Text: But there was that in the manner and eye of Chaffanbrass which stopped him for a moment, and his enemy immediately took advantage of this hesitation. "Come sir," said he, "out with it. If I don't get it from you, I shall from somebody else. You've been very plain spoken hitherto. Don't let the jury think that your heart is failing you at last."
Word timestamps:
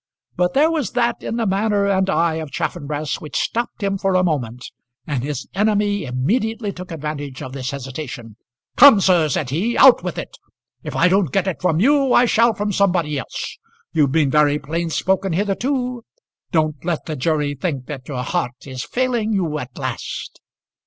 But 0.35 0.55
there 0.55 0.71
was 0.71 0.93
that 0.93 1.21
in 1.21 1.35
the 1.35 1.45
manner 1.45 1.85
and 1.85 2.09
eye 2.09 2.37
of 2.37 2.49
Chaffanbrass 2.49 3.21
which 3.21 3.37
stopped 3.37 3.83
him 3.83 3.99
for 3.99 4.15
a 4.15 4.23
moment, 4.23 4.71
and 5.05 5.23
his 5.23 5.47
enemy 5.53 6.05
immediately 6.05 6.71
took 6.73 6.89
advantage 6.89 7.43
of 7.43 7.53
this 7.53 7.69
hesitation. 7.69 8.35
"Come 8.77 8.99
sir," 8.99 9.29
said 9.29 9.51
he, 9.51 9.77
"out 9.77 10.03
with 10.03 10.17
it. 10.17 10.39
If 10.83 10.95
I 10.95 11.07
don't 11.07 11.31
get 11.31 11.45
it 11.45 11.61
from 11.61 11.79
you, 11.79 12.13
I 12.13 12.25
shall 12.25 12.55
from 12.55 12.71
somebody 12.71 13.19
else. 13.19 13.59
You've 13.93 14.11
been 14.11 14.31
very 14.31 14.57
plain 14.57 14.89
spoken 14.89 15.33
hitherto. 15.33 16.03
Don't 16.51 16.83
let 16.83 17.05
the 17.05 17.15
jury 17.15 17.53
think 17.53 17.85
that 17.85 18.07
your 18.07 18.23
heart 18.23 18.65
is 18.65 18.83
failing 18.83 19.33
you 19.33 19.59
at 19.59 19.77
last." 19.77 20.41